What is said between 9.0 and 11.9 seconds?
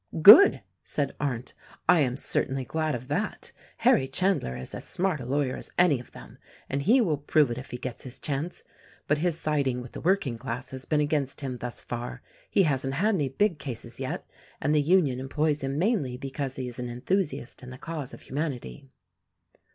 But his siding with the working class has been against him thus